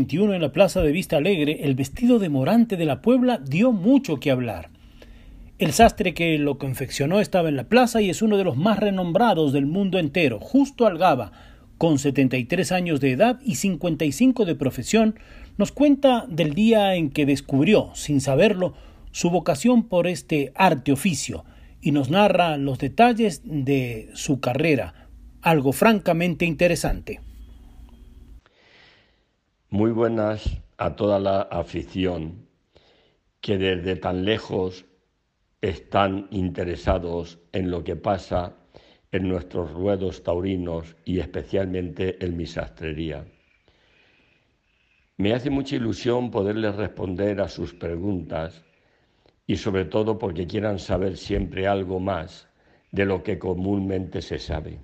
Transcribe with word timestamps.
Isidro 0.00 0.26
2021 0.26 0.34
en 0.34 0.42
la 0.42 0.52
Plaza 0.52 0.82
de 0.82 0.92
Vista 0.92 1.16
Alegre, 1.16 1.64
el 1.64 1.74
vestido 1.74 2.18
de 2.18 2.28
Morante 2.28 2.76
de 2.76 2.84
la 2.86 3.02
Puebla 3.02 3.38
dio 3.38 3.72
mucho 3.72 4.18
que 4.18 4.30
hablar. 4.30 4.70
El 5.58 5.72
sastre 5.72 6.14
que 6.14 6.38
lo 6.38 6.56
confeccionó 6.58 7.20
estaba 7.20 7.48
en 7.48 7.56
la 7.56 7.68
plaza 7.68 8.00
y 8.00 8.08
es 8.08 8.22
uno 8.22 8.38
de 8.38 8.44
los 8.44 8.56
más 8.56 8.78
renombrados 8.78 9.52
del 9.52 9.66
mundo 9.66 9.98
entero, 9.98 10.38
justo 10.40 10.86
Algaba, 10.86 11.32
con 11.76 11.98
73 11.98 12.72
años 12.72 13.00
de 13.00 13.12
edad 13.12 13.40
y 13.44 13.56
55 13.56 14.44
de 14.44 14.54
profesión, 14.54 15.18
nos 15.58 15.72
cuenta 15.72 16.24
del 16.28 16.54
día 16.54 16.94
en 16.94 17.10
que 17.10 17.26
descubrió, 17.26 17.90
sin 17.94 18.20
saberlo, 18.20 18.72
su 19.12 19.28
vocación 19.30 19.82
por 19.82 20.06
este 20.06 20.52
arte 20.54 20.92
oficio 20.92 21.44
y 21.82 21.92
nos 21.92 22.10
narra 22.10 22.56
los 22.56 22.78
detalles 22.78 23.42
de 23.44 24.08
su 24.14 24.40
carrera, 24.40 25.08
algo 25.42 25.72
francamente 25.72 26.46
interesante. 26.46 27.20
Muy 29.72 29.92
buenas 29.92 30.58
a 30.78 30.96
toda 30.96 31.20
la 31.20 31.42
afición 31.42 32.48
que 33.40 33.56
desde 33.56 33.94
tan 33.94 34.24
lejos 34.24 34.84
están 35.60 36.26
interesados 36.32 37.38
en 37.52 37.70
lo 37.70 37.84
que 37.84 37.94
pasa 37.94 38.56
en 39.12 39.28
nuestros 39.28 39.72
ruedos 39.72 40.24
taurinos 40.24 40.96
y 41.04 41.20
especialmente 41.20 42.24
en 42.24 42.36
mi 42.36 42.46
sastrería. 42.46 43.24
Me 45.18 45.34
hace 45.34 45.50
mucha 45.50 45.76
ilusión 45.76 46.32
poderles 46.32 46.74
responder 46.74 47.40
a 47.40 47.48
sus 47.48 47.72
preguntas 47.72 48.64
y 49.46 49.54
sobre 49.54 49.84
todo 49.84 50.18
porque 50.18 50.48
quieran 50.48 50.80
saber 50.80 51.16
siempre 51.16 51.68
algo 51.68 52.00
más 52.00 52.48
de 52.90 53.04
lo 53.04 53.22
que 53.22 53.38
comúnmente 53.38 54.20
se 54.20 54.40
sabe. 54.40 54.80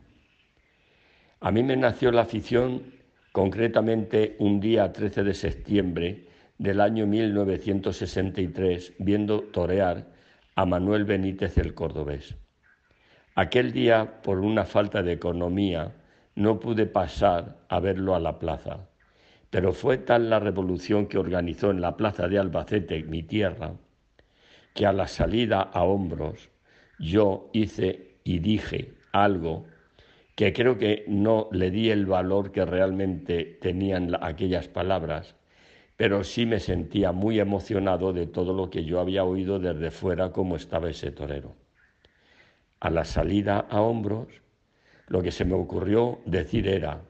A 1.40 1.50
mí 1.50 1.64
me 1.64 1.76
nació 1.76 2.12
la 2.12 2.22
afición 2.22 2.95
concretamente 3.36 4.34
un 4.38 4.60
día 4.60 4.90
13 4.90 5.22
de 5.22 5.34
septiembre 5.34 6.24
del 6.56 6.80
año 6.80 7.06
1963, 7.06 8.94
viendo 8.98 9.42
torear 9.42 10.06
a 10.54 10.64
Manuel 10.64 11.04
Benítez 11.04 11.58
el 11.58 11.74
Cordobés. 11.74 12.34
Aquel 13.34 13.72
día, 13.72 14.22
por 14.22 14.38
una 14.38 14.64
falta 14.64 15.02
de 15.02 15.12
economía, 15.12 15.92
no 16.34 16.58
pude 16.58 16.86
pasar 16.86 17.58
a 17.68 17.78
verlo 17.78 18.14
a 18.14 18.20
la 18.20 18.38
plaza, 18.38 18.88
pero 19.50 19.74
fue 19.74 19.98
tal 19.98 20.30
la 20.30 20.40
revolución 20.40 21.06
que 21.06 21.18
organizó 21.18 21.70
en 21.70 21.82
la 21.82 21.94
plaza 21.94 22.28
de 22.28 22.38
Albacete, 22.38 23.02
mi 23.02 23.22
tierra, 23.22 23.74
que 24.72 24.86
a 24.86 24.94
la 24.94 25.08
salida 25.08 25.60
a 25.60 25.82
hombros 25.82 26.48
yo 26.98 27.50
hice 27.52 28.16
y 28.24 28.38
dije 28.38 28.94
algo 29.12 29.66
que 30.36 30.52
creo 30.52 30.76
que 30.76 31.04
no 31.08 31.48
le 31.50 31.70
di 31.70 31.90
el 31.90 32.04
valor 32.04 32.52
que 32.52 32.66
realmente 32.66 33.58
tenían 33.62 34.14
aquellas 34.20 34.68
palabras, 34.68 35.34
pero 35.96 36.24
sí 36.24 36.44
me 36.44 36.60
sentía 36.60 37.10
muy 37.10 37.40
emocionado 37.40 38.12
de 38.12 38.26
todo 38.26 38.52
lo 38.52 38.68
que 38.68 38.84
yo 38.84 39.00
había 39.00 39.24
oído 39.24 39.58
desde 39.58 39.90
fuera 39.90 40.32
cómo 40.32 40.56
estaba 40.56 40.90
ese 40.90 41.10
torero. 41.10 41.56
A 42.80 42.90
la 42.90 43.06
salida 43.06 43.60
a 43.70 43.80
hombros, 43.80 44.28
lo 45.08 45.22
que 45.22 45.30
se 45.30 45.46
me 45.46 45.54
ocurrió 45.54 46.20
decir 46.26 46.68
era, 46.68 47.00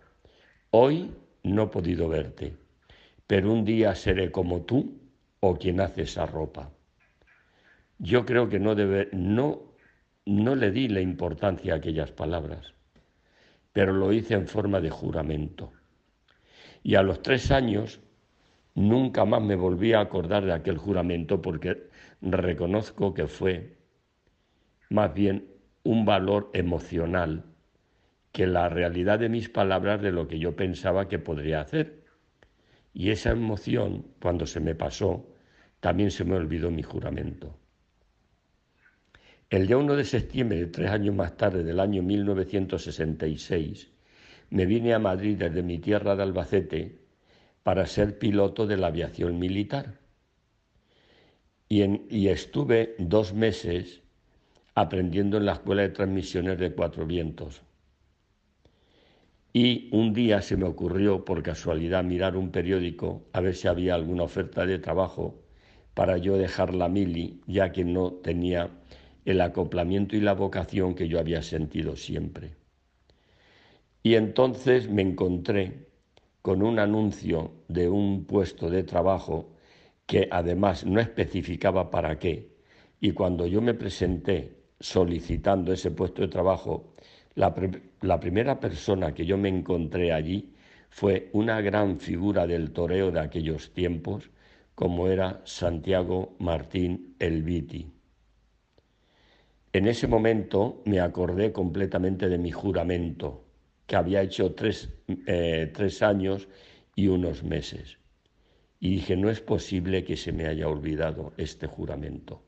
hoy 0.70 1.10
no 1.42 1.64
he 1.64 1.66
podido 1.66 2.08
verte, 2.08 2.54
pero 3.26 3.52
un 3.52 3.64
día 3.64 3.96
seré 3.96 4.30
como 4.30 4.62
tú 4.62 5.00
o 5.40 5.56
quien 5.56 5.80
hace 5.80 6.02
esa 6.02 6.26
ropa. 6.26 6.70
Yo 7.98 8.24
creo 8.24 8.48
que 8.48 8.60
no, 8.60 8.76
debe, 8.76 9.08
no, 9.12 9.74
le 10.26 10.70
di 10.70 10.86
la 10.86 11.00
importancia 11.00 11.74
a 11.74 11.78
aquellas 11.78 12.12
palabras 12.12 12.75
pero 13.76 13.92
lo 13.92 14.10
hice 14.10 14.32
en 14.32 14.48
forma 14.48 14.80
de 14.80 14.88
juramento. 14.88 15.70
Y 16.82 16.94
a 16.94 17.02
los 17.02 17.20
tres 17.20 17.50
años 17.50 18.00
nunca 18.74 19.26
más 19.26 19.42
me 19.42 19.54
volví 19.54 19.92
a 19.92 20.00
acordar 20.00 20.46
de 20.46 20.54
aquel 20.54 20.78
juramento 20.78 21.42
porque 21.42 21.90
reconozco 22.22 23.12
que 23.12 23.26
fue 23.26 23.76
más 24.88 25.12
bien 25.12 25.46
un 25.82 26.06
valor 26.06 26.48
emocional 26.54 27.44
que 28.32 28.46
la 28.46 28.70
realidad 28.70 29.18
de 29.18 29.28
mis 29.28 29.50
palabras 29.50 30.00
de 30.00 30.10
lo 30.10 30.26
que 30.26 30.38
yo 30.38 30.56
pensaba 30.56 31.06
que 31.06 31.18
podría 31.18 31.60
hacer. 31.60 32.02
Y 32.94 33.10
esa 33.10 33.32
emoción, 33.32 34.06
cuando 34.22 34.46
se 34.46 34.60
me 34.60 34.74
pasó, 34.74 35.28
también 35.80 36.10
se 36.10 36.24
me 36.24 36.36
olvidó 36.36 36.70
mi 36.70 36.82
juramento. 36.82 37.58
El 39.48 39.68
día 39.68 39.78
1 39.78 39.94
de 39.94 40.04
septiembre, 40.04 40.66
tres 40.66 40.90
años 40.90 41.14
más 41.14 41.36
tarde, 41.36 41.62
del 41.62 41.78
año 41.78 42.02
1966, 42.02 43.92
me 44.50 44.66
vine 44.66 44.92
a 44.92 44.98
Madrid 44.98 45.36
desde 45.38 45.62
mi 45.62 45.78
tierra 45.78 46.16
de 46.16 46.24
Albacete 46.24 46.98
para 47.62 47.86
ser 47.86 48.18
piloto 48.18 48.66
de 48.66 48.76
la 48.76 48.88
aviación 48.88 49.38
militar. 49.38 50.00
Y, 51.68 52.26
estuve 52.26 52.96
dos 52.98 53.34
meses 53.34 54.02
aprendiendo 54.74 55.36
en 55.36 55.46
la 55.46 55.52
Escuela 55.52 55.82
de 55.82 55.90
Transmisiones 55.90 56.58
de 56.58 56.72
Cuatro 56.72 57.06
Vientos. 57.06 57.62
Y 59.52 59.88
un 59.92 60.12
día 60.12 60.42
se 60.42 60.56
me 60.56 60.66
ocurrió, 60.66 61.24
por 61.24 61.44
casualidad, 61.44 62.02
mirar 62.02 62.36
un 62.36 62.50
periódico 62.50 63.28
a 63.32 63.40
ver 63.40 63.54
si 63.54 63.68
había 63.68 63.94
alguna 63.94 64.24
oferta 64.24 64.66
de 64.66 64.80
trabajo 64.80 65.40
para 65.94 66.18
yo 66.18 66.36
dejar 66.36 66.74
la 66.74 66.88
mili, 66.88 67.40
ya 67.46 67.70
que 67.70 67.84
no 67.84 68.12
tenía 68.12 68.70
el 69.26 69.40
acoplamiento 69.42 70.16
y 70.16 70.20
la 70.20 70.32
vocación 70.32 70.94
que 70.94 71.08
yo 71.08 71.18
había 71.18 71.42
sentido 71.42 71.96
siempre. 71.96 72.54
Y 74.02 74.14
entonces 74.14 74.88
me 74.88 75.02
encontré 75.02 75.88
con 76.40 76.62
un 76.62 76.78
anuncio 76.78 77.50
de 77.68 77.88
un 77.88 78.24
puesto 78.24 78.70
de 78.70 78.84
trabajo 78.84 79.50
que 80.06 80.28
además 80.30 80.86
no 80.86 81.00
especificaba 81.00 81.90
para 81.90 82.18
qué. 82.20 82.56
Y 83.00 83.10
cuando 83.10 83.46
yo 83.46 83.60
me 83.60 83.74
presenté 83.74 84.56
solicitando 84.78 85.72
ese 85.72 85.90
puesto 85.90 86.22
de 86.22 86.28
trabajo, 86.28 86.94
la, 87.34 87.52
primera 88.20 88.60
persona 88.60 89.12
que 89.12 89.26
yo 89.26 89.36
me 89.36 89.48
encontré 89.48 90.12
allí 90.12 90.54
fue 90.88 91.28
una 91.32 91.60
gran 91.60 91.98
figura 91.98 92.46
del 92.46 92.70
toreo 92.70 93.10
de 93.10 93.20
aquellos 93.20 93.72
tiempos, 93.74 94.30
como 94.76 95.08
era 95.08 95.42
Santiago 95.44 96.36
Martín 96.38 97.16
Elviti. 97.18 97.95
En 99.76 99.86
ese 99.86 100.06
momento 100.06 100.80
me 100.86 101.00
acordé 101.00 101.52
completamente 101.52 102.30
de 102.30 102.38
mi 102.38 102.50
juramento, 102.50 103.44
que 103.86 103.96
había 103.96 104.22
hecho 104.22 104.54
eh, 105.26 105.70
tres, 105.74 106.02
años 106.02 106.48
y 106.94 107.08
unos 107.08 107.44
meses. 107.44 107.98
Y 108.80 108.92
dije, 108.92 109.18
no 109.18 109.28
es 109.28 109.42
posible 109.42 110.02
que 110.02 110.16
se 110.16 110.32
me 110.32 110.46
haya 110.46 110.66
olvidado 110.66 111.34
este 111.36 111.66
juramento. 111.66 112.42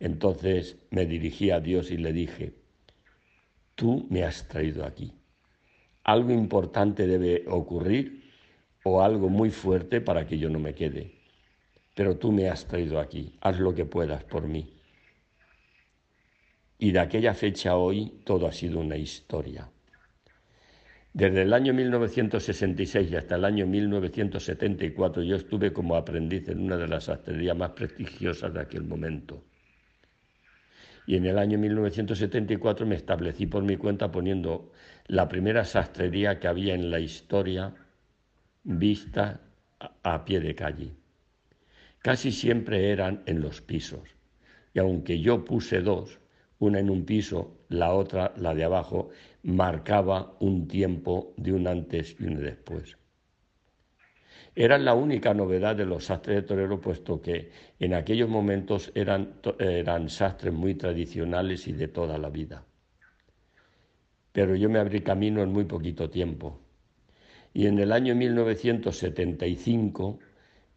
Entonces 0.00 0.78
me 0.90 1.06
dirigí 1.06 1.52
a 1.52 1.60
Dios 1.60 1.92
y 1.92 1.96
le 1.96 2.12
dije, 2.12 2.54
tú 3.76 4.08
me 4.10 4.24
has 4.24 4.48
traído 4.48 4.84
aquí. 4.84 5.12
Algo 6.02 6.32
importante 6.32 7.06
debe 7.06 7.44
ocurrir 7.46 8.32
o 8.82 9.00
algo 9.00 9.28
muy 9.28 9.52
fuerte 9.52 10.00
para 10.00 10.26
que 10.26 10.38
yo 10.38 10.50
no 10.50 10.58
me 10.58 10.74
quede. 10.74 11.12
Pero 11.94 12.16
tú 12.16 12.32
me 12.32 12.48
has 12.48 12.66
traído 12.66 12.98
aquí, 12.98 13.36
haz 13.42 13.60
lo 13.60 13.76
que 13.76 13.84
puedas 13.84 14.24
por 14.24 14.48
mí. 14.48 14.77
Y 16.78 16.92
de 16.92 17.00
aquella 17.00 17.34
fecha 17.34 17.70
a 17.70 17.76
hoy 17.76 18.20
todo 18.24 18.46
ha 18.46 18.52
sido 18.52 18.78
una 18.78 18.96
historia. 18.96 19.68
Desde 21.12 21.42
el 21.42 21.52
año 21.52 21.74
1966 21.74 23.10
y 23.10 23.16
hasta 23.16 23.34
el 23.34 23.44
año 23.44 23.66
1974 23.66 25.24
yo 25.24 25.34
estuve 25.34 25.72
como 25.72 25.96
aprendiz 25.96 26.48
en 26.48 26.60
una 26.60 26.76
de 26.76 26.86
las 26.86 27.04
sastrerías 27.04 27.56
más 27.56 27.70
prestigiosas 27.70 28.54
de 28.54 28.60
aquel 28.60 28.84
momento. 28.84 29.42
Y 31.08 31.16
en 31.16 31.26
el 31.26 31.38
año 31.38 31.58
1974 31.58 32.86
me 32.86 32.94
establecí 32.94 33.46
por 33.46 33.64
mi 33.64 33.76
cuenta 33.76 34.12
poniendo 34.12 34.70
la 35.06 35.28
primera 35.28 35.64
sastrería 35.64 36.38
que 36.38 36.46
había 36.46 36.74
en 36.74 36.90
la 36.90 37.00
historia 37.00 37.74
vista 38.62 39.40
a 40.02 40.24
pie 40.24 40.38
de 40.40 40.54
calle. 40.54 40.94
Casi 42.00 42.30
siempre 42.30 42.90
eran 42.92 43.22
en 43.26 43.40
los 43.40 43.60
pisos. 43.60 44.08
Y 44.74 44.78
aunque 44.78 45.18
yo 45.20 45.44
puse 45.44 45.80
dos, 45.80 46.20
una 46.58 46.80
en 46.80 46.90
un 46.90 47.04
piso, 47.04 47.58
la 47.68 47.94
otra, 47.94 48.32
la 48.36 48.54
de 48.54 48.64
abajo, 48.64 49.10
marcaba 49.42 50.36
un 50.40 50.66
tiempo 50.66 51.34
de 51.36 51.52
un 51.52 51.66
antes 51.66 52.16
y 52.18 52.24
un 52.24 52.40
después. 52.40 52.96
Era 54.54 54.76
la 54.76 54.94
única 54.94 55.34
novedad 55.34 55.76
de 55.76 55.86
los 55.86 56.06
sastres 56.06 56.36
de 56.36 56.42
torero, 56.42 56.80
puesto 56.80 57.22
que 57.22 57.52
en 57.78 57.94
aquellos 57.94 58.28
momentos 58.28 58.90
eran, 58.94 59.34
eran 59.60 60.08
sastres 60.08 60.52
muy 60.52 60.74
tradicionales 60.74 61.68
y 61.68 61.72
de 61.72 61.86
toda 61.86 62.18
la 62.18 62.28
vida. 62.28 62.64
Pero 64.32 64.56
yo 64.56 64.68
me 64.68 64.80
abrí 64.80 65.02
camino 65.02 65.42
en 65.42 65.52
muy 65.52 65.64
poquito 65.64 66.10
tiempo. 66.10 66.60
Y 67.54 67.66
en 67.66 67.78
el 67.78 67.92
año 67.92 68.16
1975 68.16 70.18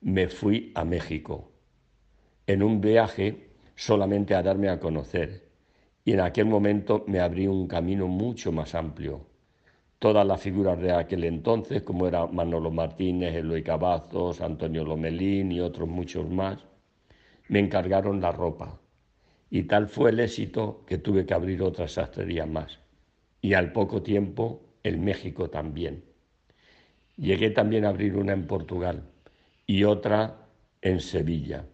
me 0.02 0.28
fui 0.28 0.72
a 0.76 0.86
México, 0.86 1.52
en 2.48 2.64
un 2.64 2.82
viaje 2.82 3.52
solamente 3.76 4.36
a 4.36 4.44
darme 4.44 4.70
a 4.70 4.80
conocer. 4.80 5.51
Y 6.06 6.14
en 6.14 6.22
aquel 6.22 6.46
momento 6.46 7.04
me 7.08 7.20
abrí 7.20 7.48
un 7.48 7.68
camino 7.68 8.08
mucho 8.08 8.52
más 8.52 8.76
amplio 8.76 9.32
todas 10.02 10.26
las 10.26 10.42
figuras 10.42 10.80
de 10.82 10.92
aquel 10.92 11.26
entonces, 11.26 11.84
como 11.84 12.08
era 12.08 12.26
Manolo 12.26 12.72
Martínez, 12.72 13.36
Eloy 13.36 13.62
Cavazos, 13.62 14.42
Antonio 14.42 14.84
Lomelín 14.84 15.52
y 15.52 15.60
otros 15.60 15.88
muchos 15.88 16.28
más, 16.28 16.58
me 17.50 17.60
encargaron 17.60 18.20
la 18.20 18.32
ropa. 18.32 18.80
Y 19.52 19.64
tal 19.64 19.88
fue 19.88 20.10
el 20.10 20.20
éxito 20.20 20.84
que 20.88 20.98
tuve 20.98 21.28
que 21.28 21.36
abrir 21.36 21.62
otra 21.62 21.88
sastrería 21.88 22.48
más. 22.48 22.80
Y 23.42 23.54
al 23.54 23.74
poco 23.74 24.02
tiempo, 24.02 24.64
en 24.84 25.04
México 25.04 25.52
también. 25.52 26.04
Llegué 27.16 27.52
también 27.52 27.86
a 27.86 27.90
abrir 27.90 28.18
una 28.18 28.34
en 28.34 28.48
Portugal 28.48 29.04
y 29.68 29.84
otra 29.84 30.48
en 30.82 31.00
Sevilla. 31.00 31.68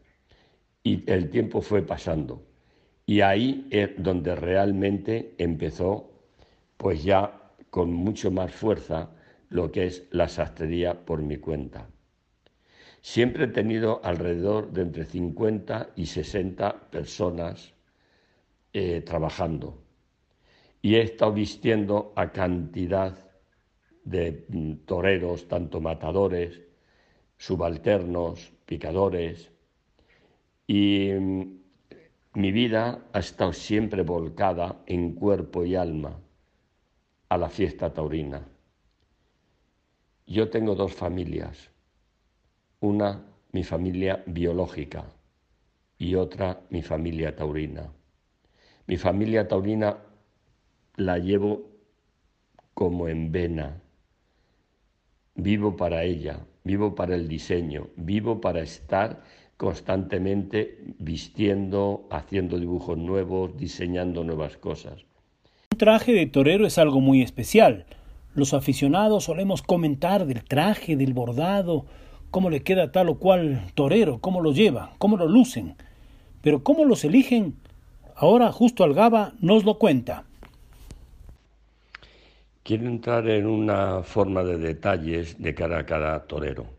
Y 0.84 1.10
el 1.10 1.30
tiempo 1.30 1.62
fue 1.62 1.82
pasando. 1.82 2.44
Y 3.08 3.22
ahí 3.22 3.68
es 3.72 3.92
donde 3.98 4.36
realmente 4.36 5.34
empezó, 5.40 6.12
pues 6.78 7.04
ya 7.04 7.54
con 7.72 7.92
mucho 7.92 8.30
más 8.30 8.52
fuerza 8.54 9.10
lo 9.50 9.72
que 9.72 9.86
es 9.88 10.08
la 10.12 10.28
sastrería 10.28 11.06
por 11.06 11.22
mi 11.24 11.38
cuenta. 11.38 11.90
Siempre 13.02 13.46
he 13.46 13.48
tenido 13.48 14.02
alrededor 14.04 14.72
de 14.74 14.82
entre 14.82 15.06
50 15.06 15.92
y 15.96 16.06
60 16.06 16.92
personas 16.92 17.74
eh, 18.74 19.02
trabajando 19.02 19.82
y 20.82 20.96
he 20.96 21.02
estado 21.02 21.32
vistiendo 21.34 22.12
a 22.16 22.32
cantidad 22.32 23.18
de 24.04 24.46
mm, 24.50 24.74
toreros, 24.86 25.48
tanto 25.48 25.80
matadores, 25.82 26.62
subalternos, 27.38 28.52
picadores, 28.66 29.52
y 30.68 31.12
mm, 31.12 31.57
mi 32.38 32.52
vida 32.52 33.02
ha 33.14 33.20
estado 33.20 33.52
siempre 33.52 34.04
volcada 34.04 34.84
en 34.86 35.16
cuerpo 35.16 35.66
y 35.66 35.76
alma 35.76 36.20
a 37.30 37.36
la 37.36 37.50
fiesta 37.50 37.92
taurina. 37.92 38.48
Yo 40.28 40.48
tengo 40.48 40.76
dos 40.76 40.94
familias, 40.94 41.72
una 42.80 43.26
mi 43.54 43.64
familia 43.64 44.24
biológica 44.28 45.06
y 45.98 46.14
otra 46.14 46.62
mi 46.70 46.84
familia 46.84 47.36
taurina. 47.36 47.92
Mi 48.86 48.98
familia 48.98 49.48
taurina 49.48 49.98
la 50.96 51.18
llevo 51.18 51.72
como 52.76 53.08
en 53.08 53.32
vena. 53.32 53.82
Vivo 55.34 55.76
para 55.76 56.04
ella, 56.04 56.46
vivo 56.64 56.94
para 56.94 57.16
el 57.16 57.28
diseño, 57.28 57.90
vivo 57.96 58.40
para 58.40 58.62
estar 58.62 59.24
constantemente 59.58 60.78
vistiendo, 61.00 62.08
haciendo 62.12 62.60
dibujos 62.60 62.98
nuevos, 62.98 63.58
diseñando 63.58 64.24
nuevas 64.24 64.56
cosas. 64.58 65.06
Un 65.72 65.78
traje 65.78 66.14
de 66.14 66.28
torero 66.28 66.66
es 66.66 66.78
algo 66.78 67.02
muy 67.02 67.22
especial. 67.24 67.86
Los 68.36 68.54
aficionados 68.54 69.26
solemos 69.26 69.64
comentar 69.64 70.28
del 70.28 70.44
traje, 70.44 70.96
del 70.96 71.14
bordado, 71.14 71.86
cómo 72.30 72.52
le 72.52 72.62
queda 72.62 72.92
tal 72.92 73.10
o 73.10 73.18
cual 73.18 73.72
torero, 73.74 74.20
cómo 74.20 74.42
lo 74.42 74.52
lleva, 74.54 74.94
cómo 75.00 75.18
lo 75.18 75.28
lucen. 75.28 75.76
Pero 76.42 76.64
cómo 76.64 76.86
los 76.86 77.04
eligen, 77.04 77.56
ahora 78.16 78.52
justo 78.52 78.84
Algaba 78.84 79.34
nos 79.40 79.66
lo 79.66 79.80
cuenta. 79.80 80.24
Quiero 82.62 82.86
entrar 82.86 83.28
en 83.28 83.48
una 83.48 84.04
forma 84.04 84.44
de 84.44 84.58
detalles 84.58 85.42
de 85.42 85.56
cara 85.56 85.80
a 85.80 85.86
cada 85.86 86.28
torero. 86.28 86.77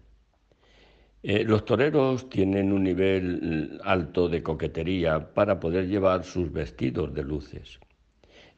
Eh, 1.30 1.44
los 1.44 1.66
toreros 1.66 2.30
tienen 2.30 2.72
un 2.72 2.84
nivel 2.84 3.78
alto 3.84 4.30
de 4.30 4.42
coquetería 4.42 5.34
para 5.34 5.60
poder 5.60 5.86
llevar 5.86 6.24
sus 6.24 6.50
vestidos 6.50 7.12
de 7.12 7.22
luces. 7.22 7.78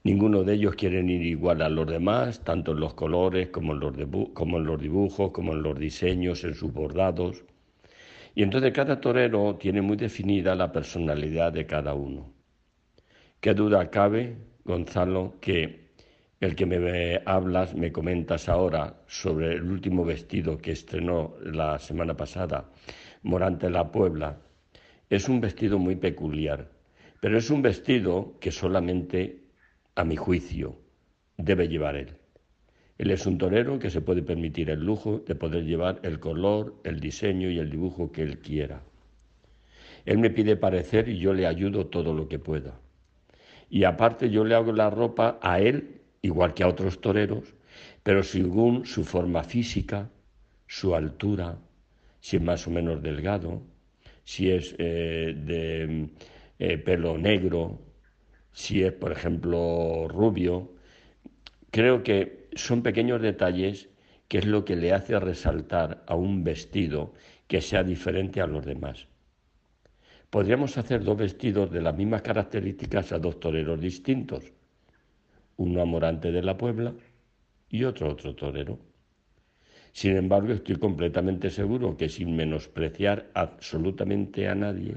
Ninguno 0.05 0.45
de 0.45 0.55
ellos 0.55 0.77
quieren 0.77 1.11
ir 1.11 1.21
igual 1.21 1.63
a 1.63 1.69
los 1.69 1.89
demás, 1.89 2.45
tanto 2.45 2.71
en 2.71 2.79
los 2.79 2.95
colores 2.95 3.49
como 3.49 3.73
en 3.73 3.81
los, 3.81 3.93
como 4.35 4.59
en 4.59 4.67
los 4.67 4.81
dibujos, 4.81 5.33
como 5.33 5.53
en 5.53 5.65
los 5.65 5.77
diseños, 5.81 6.45
en 6.45 6.55
sus 6.55 6.73
bordados. 6.73 7.43
Y 8.37 8.45
entonces 8.45 8.73
cada 8.73 9.01
torero 9.01 9.57
tiene 9.57 9.83
muy 9.83 9.97
definida 9.97 10.55
la 10.55 10.71
personalidad 10.71 11.53
de 11.53 11.67
cada 11.67 11.95
uno. 11.95 12.33
¿Qué 13.41 13.53
duda 13.53 13.91
cabe, 13.91 14.37
Gonzalo, 14.65 15.35
que 15.41 15.80
el 16.41 16.57
que 16.57 16.67
me 16.67 17.21
hablas, 17.27 17.75
me 17.75 17.93
comentas 17.93 18.49
ahora 18.49 19.03
sobre 19.07 19.53
el 19.55 19.71
último 19.71 20.05
vestido 20.05 20.59
que 20.59 20.73
estrenó 20.73 21.35
la 21.43 21.79
semana 21.79 22.17
pasada, 22.17 22.71
Morante 23.23 23.69
la 23.69 23.93
Puebla, 23.93 24.39
es 25.11 25.29
un 25.29 25.41
vestido 25.41 25.79
muy 25.79 25.97
peculiar, 25.97 26.71
pero 27.21 27.37
es 27.37 27.51
un 27.51 27.61
vestido 27.61 28.39
que 28.41 28.51
solamente 28.51 29.41
a 29.95 30.05
mi 30.05 30.17
juicio, 30.17 30.79
debe 31.37 31.69
llevar 31.69 31.97
él. 31.97 32.17
Él 32.97 33.11
es 33.11 33.26
un 33.26 33.38
torero 33.38 33.79
que 33.79 33.91
se 33.91 34.00
puede 34.00 34.23
permitir 34.23 34.71
el 34.71 34.81
lujo 34.81 35.23
de 35.26 35.35
poder 35.35 35.64
llevar 35.64 36.00
el 36.03 36.21
color, 36.21 36.81
el 36.85 37.00
diseño 37.00 37.50
y 37.50 37.59
el 37.59 37.71
dibujo 37.71 38.12
que 38.12 38.23
él 38.23 38.38
quiera. 38.38 38.83
Él 40.05 40.19
me 40.19 40.31
pide 40.31 40.57
parecer 40.57 41.09
y 41.09 41.19
yo 41.19 41.33
le 41.33 41.47
ayudo 41.47 41.87
todo 41.87 42.14
lo 42.14 42.29
que 42.29 42.38
pueda. 42.38 42.79
Y 43.69 43.85
aparte 43.85 44.31
yo 44.31 44.45
le 44.45 44.55
hago 44.55 44.73
la 44.73 44.91
ropa 44.91 45.38
a 45.43 45.61
él, 45.61 46.00
igual 46.23 46.55
que 46.55 46.62
a 46.62 46.69
otros 46.69 47.00
toreros, 47.00 47.55
pero 48.03 48.23
según 48.23 48.87
su 48.87 49.05
forma 49.05 49.43
física, 49.43 50.11
su 50.67 50.95
altura, 50.95 51.59
si 52.21 52.37
es 52.37 52.43
más 52.43 52.67
o 52.67 52.71
menos 52.71 53.03
delgado, 53.03 53.62
si 54.25 54.50
es 54.50 54.75
eh, 54.79 55.35
de 55.37 56.11
eh, 56.59 56.79
pelo 56.79 57.19
negro, 57.19 57.81
si 58.53 58.83
es, 58.83 58.93
por 58.93 59.12
ejemplo, 59.12 60.07
rubio. 60.09 60.75
Creo 61.71 62.03
que 62.03 62.49
son 62.55 62.83
pequeños 62.83 63.21
detalles 63.23 63.89
que 64.29 64.39
es 64.39 64.47
lo 64.47 64.65
que 64.65 64.77
le 64.77 64.93
hace 64.93 65.19
resaltar 65.19 66.05
a 66.07 66.15
un 66.15 66.45
vestido 66.45 67.15
que 67.49 67.61
sea 67.61 67.83
diferente 67.83 68.41
a 68.41 68.47
los 68.47 68.65
demás. 68.65 69.09
Podríamos 70.31 70.79
hacer 70.79 71.03
dos 71.03 71.17
vestidos 71.17 71.73
de 71.73 71.83
las 71.83 71.97
mismas 71.97 72.23
características 72.23 73.11
a 73.11 73.19
dos 73.19 73.41
toreros 73.41 73.81
distintos, 73.81 74.53
uno 75.61 75.83
amorante 75.83 76.33
de 76.33 76.43
la 76.43 76.57
Puebla 76.57 76.95
y 77.69 77.85
otro 77.85 78.11
otro 78.11 78.35
torero. 78.35 78.79
Sin 79.93 80.17
embargo, 80.17 80.52
estoy 80.52 80.76
completamente 80.76 81.50
seguro 81.50 81.97
que 81.99 82.09
sin 82.09 82.35
menospreciar 82.35 83.31
absolutamente 83.35 84.49
a 84.49 84.55
nadie, 84.55 84.97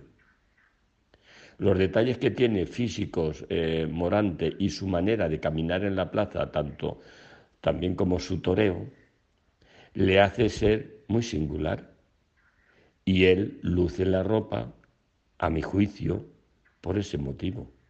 los 1.58 1.78
detalles 1.78 2.18
que 2.18 2.32
tiene 2.32 2.66
físicos 2.66 3.46
eh, 3.50 3.88
Morante 3.92 4.56
y 4.58 4.70
su 4.70 4.88
manera 4.88 5.28
de 5.28 5.40
caminar 5.42 5.84
en 5.84 5.98
la 5.98 6.10
plaza, 6.10 6.50
tanto 6.52 7.02
también 7.60 7.96
como 7.96 8.20
su 8.20 8.40
toreo, 8.40 8.90
le 9.94 10.22
hace 10.22 10.48
ser 10.48 11.04
muy 11.10 11.24
singular. 11.24 11.94
Y 13.04 13.26
él 13.26 13.60
luce 13.62 14.06
la 14.06 14.24
ropa, 14.24 14.74
a 15.38 15.50
mi 15.50 15.62
juicio, 15.62 16.26
por 16.80 16.98
ese 16.98 17.18
motivo. 17.18 17.83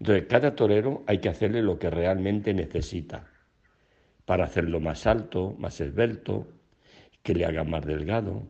Entonces, 0.00 0.26
cada 0.28 0.54
torero 0.54 1.04
hay 1.06 1.18
que 1.18 1.28
hacerle 1.28 1.62
lo 1.62 1.78
que 1.78 1.90
realmente 1.90 2.54
necesita, 2.54 3.30
para 4.24 4.44
hacerlo 4.44 4.80
más 4.80 5.06
alto, 5.06 5.54
más 5.58 5.80
esbelto, 5.80 6.48
que 7.22 7.34
le 7.34 7.44
haga 7.44 7.64
más 7.64 7.84
delgado, 7.84 8.48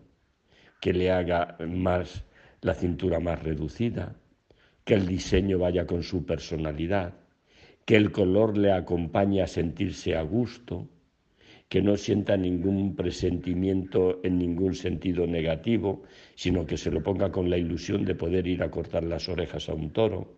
que 0.80 0.92
le 0.92 1.10
haga 1.10 1.56
más 1.66 2.24
la 2.60 2.74
cintura 2.74 3.20
más 3.20 3.42
reducida, 3.42 4.16
que 4.84 4.94
el 4.94 5.06
diseño 5.06 5.58
vaya 5.58 5.86
con 5.86 6.02
su 6.02 6.24
personalidad, 6.24 7.14
que 7.84 7.96
el 7.96 8.12
color 8.12 8.56
le 8.56 8.72
acompañe 8.72 9.42
a 9.42 9.46
sentirse 9.46 10.16
a 10.16 10.22
gusto, 10.22 10.88
que 11.68 11.82
no 11.82 11.96
sienta 11.96 12.36
ningún 12.36 12.96
presentimiento 12.96 14.20
en 14.24 14.38
ningún 14.38 14.74
sentido 14.74 15.26
negativo, 15.26 16.02
sino 16.34 16.64
que 16.64 16.78
se 16.78 16.90
lo 16.90 17.02
ponga 17.02 17.30
con 17.30 17.50
la 17.50 17.58
ilusión 17.58 18.04
de 18.04 18.14
poder 18.14 18.46
ir 18.46 18.62
a 18.62 18.70
cortar 18.70 19.04
las 19.04 19.28
orejas 19.28 19.68
a 19.68 19.74
un 19.74 19.90
toro. 19.92 20.37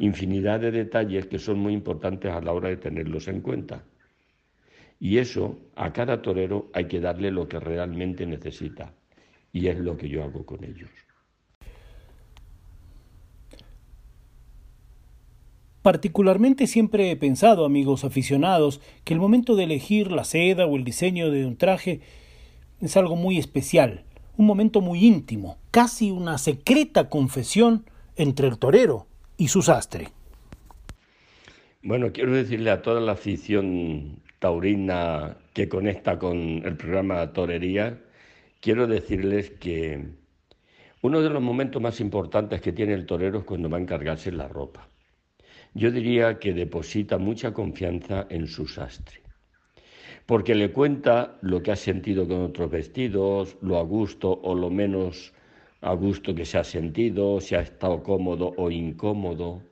Infinidad 0.00 0.60
de 0.60 0.70
detalles 0.70 1.26
que 1.26 1.38
son 1.38 1.58
muy 1.58 1.74
importantes 1.74 2.32
a 2.32 2.40
la 2.40 2.52
hora 2.52 2.70
de 2.70 2.78
tenerlos 2.78 3.28
en 3.28 3.42
cuenta. 3.42 3.84
Y 4.98 5.18
eso 5.18 5.58
a 5.76 5.92
cada 5.92 6.22
torero 6.22 6.70
hay 6.72 6.86
que 6.86 7.00
darle 7.00 7.30
lo 7.30 7.48
que 7.48 7.60
realmente 7.60 8.26
necesita. 8.26 8.94
Y 9.52 9.68
es 9.68 9.78
lo 9.78 9.96
que 9.96 10.08
yo 10.08 10.24
hago 10.24 10.44
con 10.44 10.64
ellos. 10.64 10.88
Particularmente 15.82 16.66
siempre 16.66 17.10
he 17.10 17.16
pensado, 17.16 17.64
amigos 17.64 18.04
aficionados, 18.04 18.80
que 19.04 19.14
el 19.14 19.20
momento 19.20 19.54
de 19.54 19.64
elegir 19.64 20.12
la 20.12 20.24
seda 20.24 20.66
o 20.66 20.76
el 20.76 20.84
diseño 20.84 21.30
de 21.30 21.46
un 21.46 21.56
traje 21.56 22.00
es 22.80 22.96
algo 22.96 23.16
muy 23.16 23.38
especial, 23.38 24.04
un 24.36 24.46
momento 24.46 24.80
muy 24.80 25.04
íntimo, 25.04 25.58
casi 25.70 26.10
una 26.10 26.38
secreta 26.38 27.08
confesión 27.08 27.84
entre 28.16 28.48
el 28.48 28.58
torero 28.58 29.09
y 29.40 29.48
su 29.48 29.62
sastre. 29.62 30.08
Bueno, 31.82 32.12
quiero 32.12 32.34
decirle 32.34 32.70
a 32.70 32.82
toda 32.82 33.00
la 33.00 33.12
afición 33.12 34.20
taurina 34.38 35.38
que 35.54 35.66
conecta 35.66 36.18
con 36.18 36.36
el 36.36 36.76
programa 36.76 37.32
Torería, 37.32 37.98
quiero 38.60 38.86
decirles 38.86 39.50
que 39.52 40.04
uno 41.00 41.22
de 41.22 41.30
los 41.30 41.42
momentos 41.42 41.80
más 41.80 42.00
importantes 42.00 42.60
que 42.60 42.72
tiene 42.72 42.92
el 42.92 43.06
torero 43.06 43.38
es 43.38 43.44
cuando 43.44 43.70
va 43.70 43.78
a 43.78 43.80
encargarse 43.80 44.30
la 44.30 44.46
ropa. 44.46 44.86
Yo 45.72 45.90
diría 45.90 46.38
que 46.38 46.52
deposita 46.52 47.16
mucha 47.16 47.54
confianza 47.54 48.26
en 48.28 48.46
su 48.46 48.66
sastre, 48.66 49.22
porque 50.26 50.54
le 50.54 50.70
cuenta 50.70 51.38
lo 51.40 51.62
que 51.62 51.72
ha 51.72 51.76
sentido 51.76 52.28
con 52.28 52.42
otros 52.42 52.70
vestidos, 52.70 53.56
lo 53.62 53.78
a 53.78 53.82
gusto 53.84 54.38
o 54.42 54.54
lo 54.54 54.68
menos 54.68 55.32
a 55.80 55.94
gusto 55.94 56.34
que 56.34 56.44
se 56.44 56.58
ha 56.58 56.64
sentido, 56.64 57.40
si 57.40 57.54
ha 57.54 57.60
estado 57.60 58.02
cómodo 58.02 58.52
o 58.56 58.70
incómodo 58.70 59.62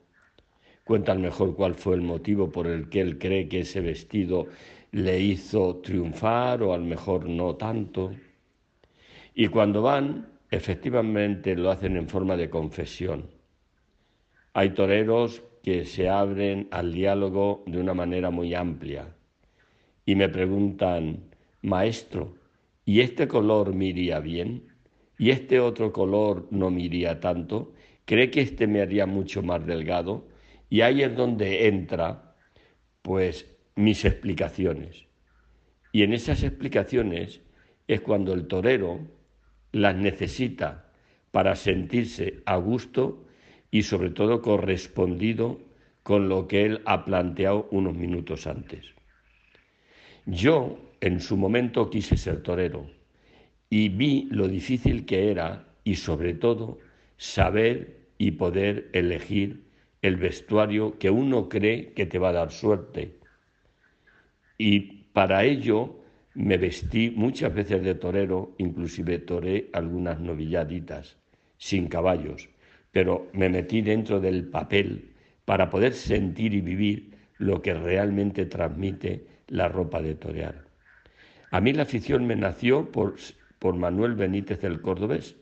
Cuentan 0.89 1.21
mejor 1.21 1.55
cuál 1.55 1.75
fue 1.75 1.93
el 1.93 2.01
motivo 2.01 2.49
por 2.49 2.65
el 2.65 2.89
que 2.89 3.01
él 3.01 3.19
cree 3.19 3.47
que 3.47 3.59
ese 3.59 3.79
vestido 3.79 4.47
le 4.91 5.21
hizo 5.21 5.75
triunfar 5.83 6.63
o 6.63 6.73
a 6.73 6.79
lo 6.79 6.85
mejor 6.85 7.29
no 7.29 7.55
tanto. 7.57 8.11
Y 9.35 9.49
cuando 9.49 9.83
van, 9.83 10.27
efectivamente 10.49 11.55
lo 11.55 11.69
hacen 11.69 11.95
en 11.95 12.09
forma 12.09 12.35
de 12.37 12.49
confesión. 12.49 13.29
Hay 14.53 14.71
toreros 14.71 15.43
que 15.61 15.85
se 15.85 16.09
abren 16.09 16.67
al 16.71 16.91
diálogo 16.91 17.63
de 17.67 17.79
una 17.79 17.93
manera 17.93 18.31
muy 18.31 18.55
amplia 18.55 19.15
y 20.07 20.15
me 20.15 20.27
preguntan, 20.27 21.19
maestro, 21.61 22.33
¿y 22.83 23.01
este 23.01 23.27
color 23.27 23.75
me 23.75 23.85
iría 23.85 24.19
bien? 24.21 24.63
¿Y 25.19 25.31
este 25.31 25.59
otro 25.59 25.91
color 25.91 26.47
no 26.49 26.71
me 26.71 26.83
iría 26.83 27.19
tanto? 27.19 27.73
¿Cree 28.05 28.31
que 28.31 28.39
este 28.39 28.67
me 28.67 28.81
haría 28.81 29.05
mucho 29.05 29.43
más 29.43 29.65
delgado? 29.65 30.29
Y 30.69 30.79
ahí 30.79 31.03
es 31.03 31.13
donde 31.13 31.67
entra, 31.67 32.37
pues, 33.01 33.53
mis 33.75 34.05
explicaciones. 34.05 35.07
Y 35.91 36.03
en 36.03 36.13
esas 36.13 36.41
explicaciones 36.41 37.41
es 37.85 37.99
cuando 37.99 38.33
el 38.33 38.47
torero 38.47 39.01
las 39.73 39.93
necesita 39.97 40.89
para 41.31 41.57
sentirse 41.57 42.41
a 42.45 42.55
gusto 42.55 43.25
y 43.71 43.83
sobre 43.83 44.11
todo 44.11 44.41
correspondido 44.41 45.59
con 46.01 46.29
lo 46.29 46.47
que 46.47 46.63
él 46.65 46.81
ha 46.85 47.03
planteado 47.03 47.67
unos 47.71 47.93
minutos 47.93 48.47
antes. 48.47 48.85
Yo 50.25 50.93
en 51.01 51.19
su 51.19 51.35
momento 51.35 51.89
quise 51.89 52.15
ser 52.15 52.41
torero 52.41 52.98
y 53.69 53.89
vi 53.89 54.27
lo 54.31 54.47
difícil 54.47 55.05
que 55.05 55.31
era 55.31 55.67
y 55.83 55.95
sobre 55.95 56.33
todo 56.33 56.79
saber 57.17 57.99
y 58.17 58.31
poder 58.31 58.89
elegir 58.93 59.63
el 60.01 60.15
vestuario 60.15 60.97
que 60.97 61.09
uno 61.09 61.49
cree 61.49 61.93
que 61.93 62.05
te 62.05 62.19
va 62.19 62.29
a 62.29 62.33
dar 62.33 62.51
suerte. 62.51 63.17
Y 64.57 65.03
para 65.13 65.43
ello 65.43 65.99
me 66.33 66.57
vestí 66.57 67.11
muchas 67.15 67.53
veces 67.53 67.83
de 67.83 67.95
torero, 67.95 68.55
inclusive 68.57 69.19
toré 69.19 69.69
algunas 69.73 70.19
novilladitas, 70.19 71.17
sin 71.57 71.87
caballos, 71.87 72.49
pero 72.91 73.27
me 73.33 73.49
metí 73.49 73.81
dentro 73.81 74.19
del 74.19 74.47
papel 74.47 75.11
para 75.45 75.69
poder 75.69 75.93
sentir 75.93 76.53
y 76.53 76.61
vivir 76.61 77.17
lo 77.37 77.61
que 77.61 77.73
realmente 77.73 78.45
transmite 78.45 79.25
la 79.47 79.67
ropa 79.67 80.01
de 80.01 80.15
torear. 80.15 80.65
A 81.51 81.61
mí 81.61 81.73
la 81.73 81.83
afición 81.83 82.27
me 82.27 82.35
nació 82.35 82.91
por, 82.91 83.15
por 83.59 83.75
Manuel 83.75 84.15
Benítez 84.15 84.61
del 84.61 84.81
Cordobés, 84.81 85.35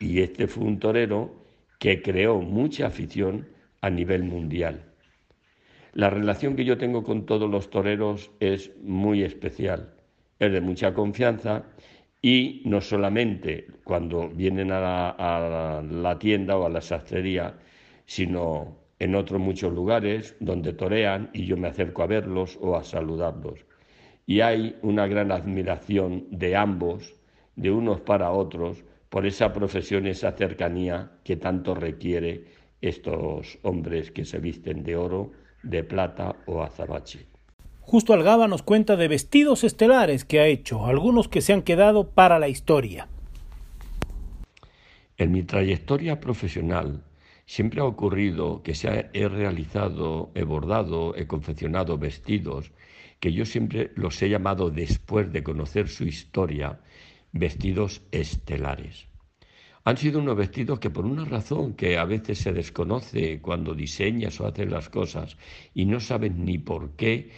y 0.00 0.20
este 0.20 0.46
fue 0.46 0.64
un 0.64 0.78
torero 0.78 1.44
que 1.78 2.02
creó 2.02 2.40
mucha 2.40 2.86
afición 2.86 3.48
a 3.80 3.90
nivel 3.90 4.24
mundial. 4.24 4.84
La 5.92 6.10
relación 6.10 6.54
que 6.54 6.64
yo 6.64 6.78
tengo 6.78 7.02
con 7.02 7.26
todos 7.26 7.50
los 7.50 7.70
toreros 7.70 8.30
es 8.40 8.70
muy 8.82 9.22
especial, 9.22 9.94
es 10.38 10.52
de 10.52 10.60
mucha 10.60 10.94
confianza 10.94 11.64
y 12.20 12.62
no 12.64 12.80
solamente 12.80 13.66
cuando 13.84 14.28
vienen 14.28 14.70
a 14.72 15.82
la, 15.82 16.18
tienda 16.18 16.56
o 16.56 16.66
a 16.66 16.68
la 16.68 16.80
sastrería, 16.80 17.58
sino 18.06 18.76
en 18.98 19.14
otros 19.14 19.40
muchos 19.40 19.72
lugares 19.72 20.36
donde 20.40 20.72
torean 20.72 21.30
y 21.32 21.46
yo 21.46 21.56
me 21.56 21.68
acerco 21.68 22.02
a 22.02 22.06
verlos 22.06 22.58
o 22.60 22.76
a 22.76 22.84
saludarlos. 22.84 23.64
Y 24.26 24.40
hay 24.40 24.76
una 24.82 25.06
gran 25.06 25.32
admiración 25.32 26.26
de 26.30 26.56
ambos, 26.56 27.14
de 27.58 27.72
unos 27.72 28.00
para 28.00 28.30
otros, 28.30 28.84
por 29.08 29.26
esa 29.26 29.52
profesión, 29.52 30.06
esa 30.06 30.32
cercanía 30.32 31.10
que 31.24 31.36
tanto 31.36 31.74
requiere 31.74 32.44
estos 32.80 33.58
hombres 33.62 34.12
que 34.12 34.24
se 34.24 34.38
visten 34.38 34.84
de 34.84 34.96
oro, 34.96 35.32
de 35.62 35.82
plata 35.82 36.36
o 36.46 36.62
azabache. 36.62 37.26
Justo 37.80 38.12
Algaba 38.12 38.46
nos 38.46 38.62
cuenta 38.62 38.96
de 38.96 39.08
vestidos 39.08 39.64
estelares 39.64 40.24
que 40.24 40.38
ha 40.38 40.46
hecho, 40.46 40.86
algunos 40.86 41.26
que 41.26 41.40
se 41.40 41.52
han 41.52 41.62
quedado 41.62 42.10
para 42.10 42.38
la 42.38 42.48
historia. 42.48 43.08
En 45.16 45.32
mi 45.32 45.42
trayectoria 45.42 46.20
profesional 46.20 47.02
siempre 47.44 47.80
ha 47.80 47.84
ocurrido 47.84 48.62
que 48.62 48.74
se 48.74 49.08
he 49.12 49.28
realizado, 49.28 50.30
he 50.34 50.44
bordado, 50.44 51.16
he 51.16 51.26
confeccionado 51.26 51.98
vestidos 51.98 52.70
que 53.18 53.32
yo 53.32 53.44
siempre 53.44 53.90
los 53.96 54.22
he 54.22 54.28
llamado 54.28 54.70
después 54.70 55.32
de 55.32 55.42
conocer 55.42 55.88
su 55.88 56.04
historia, 56.04 56.78
vestidos 57.32 58.02
estelares. 58.10 59.06
Han 59.84 59.96
sido 59.96 60.20
unos 60.20 60.36
vestidos 60.36 60.80
que 60.80 60.90
por 60.90 61.06
una 61.06 61.24
razón 61.24 61.74
que 61.74 61.96
a 61.96 62.04
veces 62.04 62.38
se 62.38 62.52
desconoce 62.52 63.40
cuando 63.40 63.74
diseñas 63.74 64.40
o 64.40 64.46
haces 64.46 64.70
las 64.70 64.90
cosas 64.90 65.38
y 65.72 65.86
no 65.86 66.00
sabes 66.00 66.34
ni 66.34 66.58
por 66.58 66.96
qué, 66.96 67.30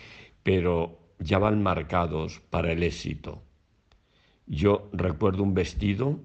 pero 0.42 0.98
ya 1.20 1.38
van 1.38 1.62
marcados 1.62 2.40
para 2.50 2.72
el 2.72 2.82
éxito. 2.82 3.44
Yo 4.46 4.90
recuerdo 4.92 5.44
un 5.44 5.54
vestido 5.54 6.18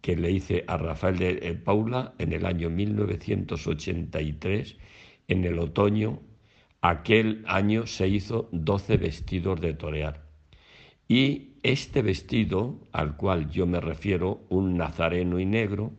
que 0.00 0.16
le 0.16 0.32
hice 0.32 0.64
a 0.66 0.76
Rafael 0.76 1.18
de 1.18 1.54
Paula 1.54 2.14
en 2.18 2.32
el 2.32 2.46
año 2.46 2.70
1983, 2.70 4.78
en 5.28 5.44
el 5.44 5.58
otoño. 5.58 6.22
Aquel 6.80 7.44
año 7.46 7.86
se 7.86 8.08
hizo 8.08 8.48
12 8.52 8.96
vestidos 8.96 9.60
de 9.60 9.74
torear. 9.74 10.26
Y 11.06 11.49
este 11.62 12.02
vestido, 12.02 12.78
al 12.92 13.16
cual 13.16 13.50
yo 13.50 13.66
me 13.66 13.80
refiero, 13.80 14.40
un 14.48 14.76
nazareno 14.76 15.38
y 15.38 15.46
negro, 15.46 15.92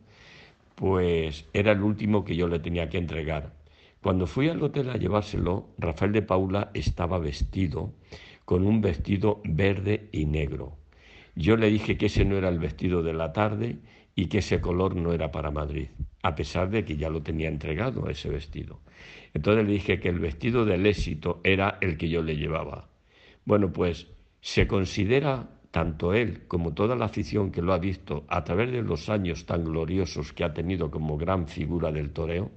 pues 0.75 1.45
era 1.53 1.73
el 1.73 1.81
último 1.81 2.25
que 2.25 2.35
yo 2.35 2.47
le 2.47 2.59
tenía 2.59 2.89
que 2.89 2.97
entregar. 2.97 3.53
Cuando 4.01 4.25
fui 4.25 4.49
al 4.49 4.63
hotel 4.63 4.89
a 4.89 4.97
llevárselo, 4.97 5.67
Rafael 5.77 6.11
de 6.11 6.23
Paula 6.23 6.71
estaba 6.73 7.19
vestido 7.19 7.93
con 8.45 8.65
un 8.65 8.81
vestido 8.81 9.41
verde 9.43 10.09
y 10.11 10.25
negro. 10.25 10.77
Yo 11.35 11.55
le 11.55 11.69
dije 11.69 11.97
que 11.97 12.07
ese 12.07 12.25
no 12.25 12.35
era 12.35 12.49
el 12.49 12.59
vestido 12.59 13.03
de 13.03 13.13
la 13.13 13.31
tarde 13.31 13.77
y 14.15 14.25
que 14.25 14.39
ese 14.39 14.59
color 14.59 14.95
no 14.95 15.13
era 15.13 15.31
para 15.31 15.51
Madrid, 15.51 15.89
a 16.23 16.35
pesar 16.35 16.69
de 16.69 16.83
que 16.83 16.97
ya 16.97 17.09
lo 17.09 17.21
tenía 17.21 17.47
entregado 17.47 18.09
ese 18.09 18.29
vestido. 18.29 18.79
Entonces 19.33 19.65
le 19.65 19.71
dije 19.71 19.99
que 19.99 20.09
el 20.09 20.19
vestido 20.19 20.65
del 20.65 20.85
éxito 20.85 21.39
era 21.43 21.77
el 21.81 21.97
que 21.97 22.09
yo 22.09 22.23
le 22.23 22.35
llevaba. 22.35 22.89
Bueno, 23.45 23.71
pues 23.71 24.07
se 24.41 24.67
considera 24.67 25.47
tanto 25.69 26.13
él 26.13 26.47
como 26.47 26.73
toda 26.73 26.95
la 26.95 27.05
afición 27.05 27.51
que 27.51 27.61
lo 27.61 27.73
ha 27.73 27.77
visto 27.77 28.25
a 28.27 28.43
través 28.43 28.71
de 28.71 28.81
los 28.81 29.07
años 29.07 29.45
tan 29.45 29.63
gloriosos 29.63 30.33
que 30.33 30.43
ha 30.43 30.53
tenido 30.53 30.91
como 30.91 31.17
gran 31.17 31.47
figura 31.47 31.91
del 31.91 32.11
toreo, 32.11 32.51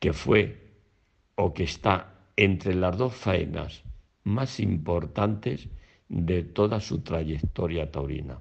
que 0.00 0.12
fue 0.12 0.56
o 1.36 1.54
que 1.54 1.64
está 1.64 2.14
entre 2.36 2.74
las 2.74 2.96
dos 2.96 3.14
faenas 3.14 3.84
más 4.24 4.58
importantes 4.60 5.68
de 6.08 6.42
toda 6.42 6.80
su 6.80 7.02
trayectoria 7.02 7.90
taurina. 7.90 8.40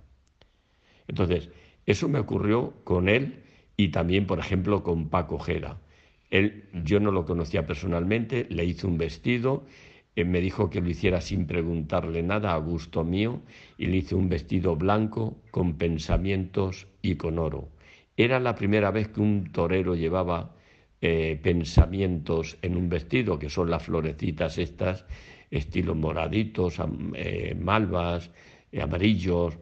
Entonces, 1.08 1.50
eso 1.86 2.08
me 2.08 2.20
ocurrió 2.20 2.74
con 2.84 3.10
él 3.10 3.44
y 3.78 3.90
también, 3.90 4.26
por 4.26 4.40
ejemplo, 4.40 4.84
con 4.84 5.10
Paco 5.10 5.40
Jera. 5.40 5.78
Él, 6.30 6.70
yo 6.84 7.00
no 7.00 7.12
lo 7.12 7.26
conocía 7.26 7.66
personalmente, 7.66 8.48
le 8.50 8.66
hice 8.66 8.88
un 8.88 8.98
vestido 8.98 9.66
me 10.16 10.42
dijo 10.42 10.70
que 10.70 10.82
lo 10.82 10.90
hiciera 10.90 11.22
sin 11.22 11.46
preguntarle 11.48 12.24
nada 12.24 12.54
a 12.54 12.58
gusto 12.58 13.04
mío 13.04 13.42
y 13.78 13.88
le 13.88 13.98
hice 13.98 14.16
un 14.16 14.30
vestido 14.30 14.76
blanco 14.76 15.38
con 15.52 15.78
pensamientos 15.78 16.88
y 17.02 17.16
con 17.16 17.40
oro. 17.40 17.70
Era 18.18 18.40
la 18.40 18.56
primera 18.56 18.92
vez 18.92 19.08
que 19.08 19.22
un 19.22 19.52
torero 19.52 19.96
llevaba 19.96 20.54
eh, 21.02 21.40
pensamientos 21.42 22.58
en 22.62 22.76
un 22.76 22.90
vestido, 22.90 23.40
que 23.40 23.50
son 23.50 23.70
las 23.70 23.84
florecitas 23.84 24.58
estas, 24.58 25.06
estilo 25.50 25.96
moraditos, 25.96 26.82
eh, 27.16 27.56
malvas, 27.58 28.30
eh, 28.74 28.82
amarillos. 28.82 29.58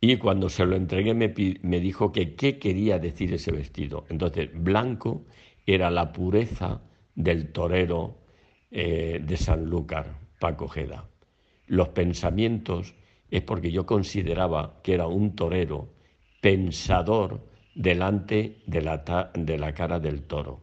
Y 0.00 0.16
cuando 0.18 0.48
se 0.48 0.64
lo 0.66 0.76
entregué 0.76 1.14
me, 1.14 1.34
me 1.62 1.80
dijo 1.80 2.12
que 2.12 2.34
qué 2.36 2.58
quería 2.58 3.00
decir 3.00 3.32
ese 3.34 3.50
vestido. 3.50 4.04
Entonces, 4.08 4.50
blanco 4.54 5.24
era 5.66 5.90
la 5.90 6.12
pureza 6.12 6.80
del 7.16 7.50
torero 7.50 8.16
de 8.76 9.36
Sanlúcar, 9.38 10.18
Paco 10.38 10.68
Jeda. 10.68 11.08
Los 11.66 11.88
pensamientos 11.88 12.94
es 13.30 13.40
porque 13.40 13.72
yo 13.72 13.86
consideraba 13.86 14.80
que 14.82 14.92
era 14.92 15.06
un 15.06 15.34
torero 15.34 15.88
pensador 16.42 17.40
delante 17.74 18.58
de 18.66 18.82
la, 18.82 19.30
de 19.34 19.58
la 19.58 19.72
cara 19.72 19.98
del 19.98 20.24
toro. 20.24 20.60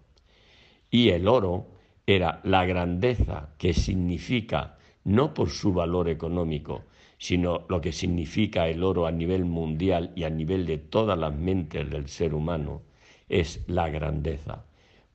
Y 0.91 1.09
el 1.09 1.27
oro 1.27 1.71
era 2.05 2.39
la 2.43 2.65
grandeza 2.65 3.49
que 3.57 3.73
significa, 3.73 4.77
no 5.03 5.33
por 5.33 5.49
su 5.49 5.73
valor 5.73 6.07
económico, 6.07 6.83
sino 7.17 7.65
lo 7.67 7.81
que 7.81 7.91
significa 7.91 8.67
el 8.67 8.83
oro 8.83 9.07
a 9.07 9.11
nivel 9.11 9.45
mundial 9.45 10.11
y 10.15 10.25
a 10.25 10.29
nivel 10.29 10.67
de 10.67 10.77
todas 10.77 11.17
las 11.17 11.33
mentes 11.33 11.89
del 11.89 12.07
ser 12.09 12.35
humano, 12.35 12.83
es 13.27 13.63
la 13.67 13.89
grandeza, 13.89 14.65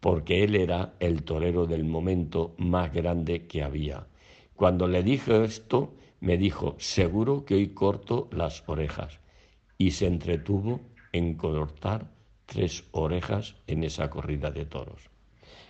porque 0.00 0.44
él 0.44 0.54
era 0.54 0.94
el 1.00 1.22
torero 1.22 1.66
del 1.66 1.84
momento 1.84 2.54
más 2.58 2.92
grande 2.92 3.46
que 3.46 3.62
había. 3.62 4.06
Cuando 4.54 4.86
le 4.88 5.02
dije 5.02 5.44
esto, 5.44 5.94
me 6.20 6.36
dijo, 6.36 6.74
seguro 6.78 7.44
que 7.44 7.54
hoy 7.54 7.68
corto 7.68 8.28
las 8.32 8.62
orejas, 8.66 9.20
y 9.76 9.92
se 9.92 10.06
entretuvo 10.06 10.80
en 11.12 11.34
cortar 11.34 12.10
tres 12.46 12.84
orejas 12.92 13.54
en 13.66 13.84
esa 13.84 14.10
corrida 14.10 14.50
de 14.50 14.64
toros. 14.64 15.10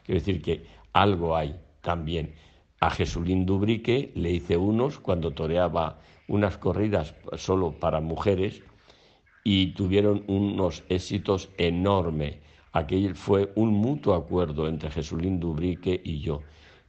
Quiero 0.05 0.21
decir 0.21 0.41
que 0.43 0.65
algo 0.93 1.37
hay 1.37 1.59
también. 1.83 2.35
A 2.81 2.91
Jesulín 2.91 3.45
Dubrique 3.45 4.13
le 4.15 4.31
hice 4.31 4.57
unos 4.57 4.99
cuando 4.99 5.33
toreaba 5.33 6.01
unas 6.29 6.57
corridas 6.59 7.15
solo 7.37 7.73
para 7.73 8.01
mujeres 8.01 8.63
y 9.45 9.73
tuvieron 9.73 10.25
unos 10.29 10.85
éxitos 10.89 11.51
enormes. 11.59 12.37
Aquel 12.73 13.15
fue 13.15 13.53
un 13.55 13.73
mutuo 13.73 14.15
acuerdo 14.15 14.69
entre 14.69 14.91
Jesulín 14.91 15.41
Dubrique 15.41 16.01
y 16.05 16.21
yo. 16.21 16.43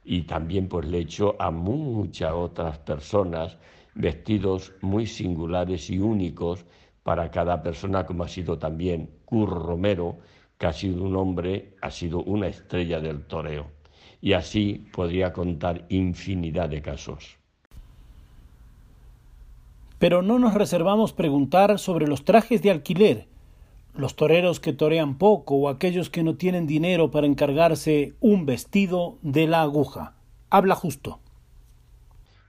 Y 0.04 0.22
también 0.22 0.68
pues 0.68 0.86
le 0.86 0.98
hecho 0.98 1.36
a 1.38 1.50
muchas 1.50 2.32
otras 2.32 2.78
personas 2.78 3.56
vestidos 3.94 4.72
muy 4.80 5.06
singulares 5.06 5.90
y 5.90 5.98
únicos 5.98 6.64
para 7.02 7.30
cada 7.30 7.62
persona, 7.62 8.04
como 8.04 8.24
ha 8.24 8.28
sido 8.28 8.58
también 8.58 9.10
Curro 9.24 9.58
Romero, 9.58 10.18
que 10.58 10.66
ha 10.66 10.72
sido 10.72 11.04
un 11.04 11.16
hombre, 11.16 11.74
ha 11.80 11.90
sido 11.90 12.22
una 12.22 12.46
estrella 12.46 13.00
del 13.00 13.24
toreo. 13.24 13.70
Y 14.20 14.34
así 14.34 14.86
podría 14.92 15.32
contar 15.32 15.86
infinidad 15.88 16.68
de 16.68 16.82
casos. 16.82 17.38
Pero 19.98 20.22
no 20.22 20.38
nos 20.38 20.54
reservamos 20.54 21.12
preguntar 21.12 21.78
sobre 21.78 22.06
los 22.06 22.24
trajes 22.24 22.62
de 22.62 22.70
alquiler, 22.70 23.28
los 23.94 24.16
toreros 24.16 24.60
que 24.60 24.72
torean 24.72 25.18
poco 25.18 25.56
o 25.56 25.68
aquellos 25.68 26.10
que 26.10 26.22
no 26.22 26.36
tienen 26.36 26.66
dinero 26.66 27.10
para 27.10 27.26
encargarse 27.26 28.14
un 28.20 28.46
vestido 28.46 29.18
de 29.22 29.46
la 29.46 29.62
aguja. 29.62 30.14
Habla 30.48 30.74
justo. 30.74 31.20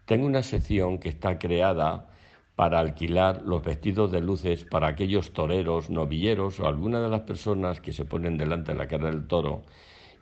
Tengo 0.06 0.26
una 0.26 0.44
sección 0.44 0.98
que 0.98 1.10
está 1.10 1.40
creada 1.40 2.08
para 2.56 2.80
alquilar 2.80 3.42
los 3.44 3.64
vestidos 3.64 4.12
de 4.12 4.22
luces 4.22 4.66
para 4.66 4.88
aquellos 4.88 5.32
toreros, 5.32 5.90
novilleros 5.90 6.60
o 6.60 6.68
alguna 6.68 7.02
de 7.02 7.10
las 7.10 7.22
personas 7.22 7.82
que 7.82 7.94
se 7.94 8.06
ponen 8.06 8.38
delante 8.38 8.74
de 8.74 8.78
la 8.78 8.88
cara 8.88 9.10
del 9.10 9.28
toro 9.28 9.64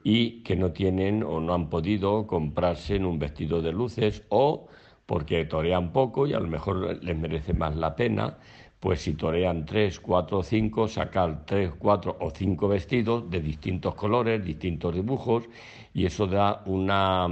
y 0.04 0.42
que 0.44 0.56
no 0.56 0.72
tienen 0.72 1.24
o 1.24 1.40
no 1.40 1.54
han 1.54 1.70
podido 1.70 2.28
comprarse 2.28 2.96
en 2.96 3.06
un 3.06 3.20
vestido 3.20 3.62
de 3.62 3.74
luces 3.74 4.24
o 4.30 4.68
porque 5.06 5.44
torean 5.46 5.92
poco 5.92 6.28
y 6.28 6.34
a 6.34 6.40
lo 6.40 6.48
mejor 6.48 7.04
les 7.04 7.18
merece 7.18 7.54
más 7.54 7.76
la 7.76 7.96
pena, 7.96 8.38
pues 8.80 9.02
si 9.02 9.14
torean 9.14 9.66
tres, 9.66 10.00
cuatro 10.00 10.40
o 10.40 10.44
cinco, 10.44 10.88
sacar 10.88 11.46
tres, 11.46 11.72
cuatro 11.78 12.18
o 12.20 12.30
cinco 12.30 12.68
vestidos 12.68 13.30
de 13.30 13.42
distintos 13.42 13.96
colores, 13.96 14.44
distintos 14.44 14.96
dibujos, 14.96 15.50
y 15.94 16.06
eso 16.06 16.28
da 16.28 16.64
una, 16.66 17.28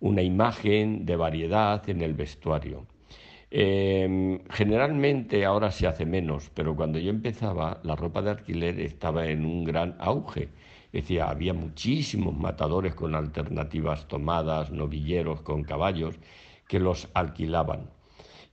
una 0.00 0.22
imagen 0.22 1.04
de 1.04 1.16
variedad 1.16 1.88
en 1.88 2.00
el 2.02 2.14
vestuario. 2.14 2.86
Em, 3.50 4.40
generalmente 4.50 5.44
ahora 5.44 5.70
se 5.70 5.86
hace 5.86 6.04
menos, 6.06 6.50
pero 6.54 6.74
cuando 6.76 6.98
yo 6.98 7.10
empezaba 7.10 7.80
la 7.84 7.94
ropa 7.96 8.20
de 8.22 8.30
alquiler 8.30 8.80
estaba 8.80 9.26
en 9.28 9.44
un 9.44 9.64
gran 9.64 9.96
auge. 10.00 10.48
Decir, 10.92 11.22
había 11.22 11.54
muchísimos 11.54 12.36
matadores 12.36 12.94
con 12.94 13.14
alternativas 13.14 14.06
tomadas, 14.08 14.70
novilleros 14.70 15.40
con 15.42 15.62
caballos, 15.64 16.18
que 16.68 16.80
los 16.80 17.08
alquilaban. 17.14 17.90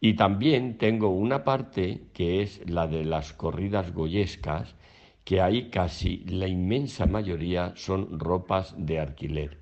Y 0.03 0.15
también 0.15 0.79
tengo 0.79 1.09
una 1.09 1.43
parte 1.43 2.07
que 2.13 2.41
es 2.41 2.67
la 2.67 2.87
de 2.87 3.05
las 3.05 3.33
corridas 3.33 3.93
goyescas, 3.93 4.75
que 5.23 5.41
ahí 5.41 5.69
casi 5.69 6.25
la 6.25 6.47
inmensa 6.47 7.05
mayoría 7.05 7.73
son 7.75 8.19
ropas 8.19 8.73
de 8.79 8.99
alquiler. 8.99 9.59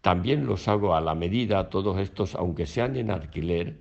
También 0.00 0.46
los 0.46 0.68
hago 0.68 0.94
a 0.94 1.00
la 1.00 1.16
medida, 1.16 1.68
todos 1.68 1.98
estos, 1.98 2.36
aunque 2.36 2.66
sean 2.66 2.94
en 2.96 3.10
alquiler, 3.10 3.80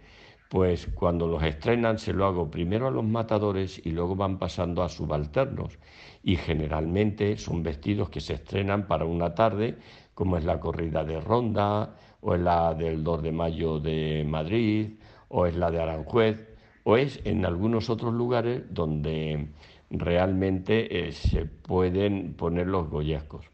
pues 0.49 0.87
cuando 0.87 1.27
los 1.27 1.43
estrenan 1.43 1.99
se 1.99 2.13
lo 2.13 2.25
hago 2.25 2.49
primero 2.49 2.87
a 2.87 2.91
los 2.91 3.05
matadores 3.05 3.79
y 3.85 3.91
luego 3.91 4.15
van 4.15 4.39
pasando 4.39 4.81
a 4.81 4.89
subalternos. 4.89 5.77
Y 6.23 6.35
generalmente 6.35 7.37
son 7.37 7.61
vestidos 7.61 8.09
que 8.09 8.21
se 8.21 8.33
estrenan 8.33 8.87
para 8.87 9.05
una 9.05 9.35
tarde, 9.35 9.77
como 10.15 10.35
es 10.37 10.45
la 10.45 10.59
corrida 10.59 11.03
de 11.03 11.21
Ronda, 11.21 11.95
o 12.21 12.35
la 12.37 12.73
del 12.73 13.03
2 13.03 13.21
de 13.21 13.31
mayo 13.31 13.79
de 13.79 14.25
Madrid, 14.27 14.93
o 15.31 15.45
es 15.45 15.55
la 15.55 15.71
de 15.71 15.81
Aranjuez, 15.81 16.47
o 16.83 16.97
es 16.97 17.19
en 17.23 17.45
algunos 17.45 17.89
otros 17.89 18.13
lugares 18.13 18.63
donde 18.69 19.47
realmente 19.89 21.07
eh, 21.07 21.11
se 21.11 21.45
pueden 21.45 22.33
poner 22.33 22.67
los 22.67 22.89
goyescos. 22.89 23.45